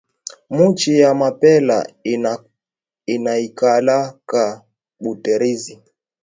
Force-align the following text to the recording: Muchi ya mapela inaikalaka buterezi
Muchi 0.49 0.99
ya 0.99 1.11
mapela 1.21 1.77
inaikalaka 3.05 4.43
buterezi 4.99 5.75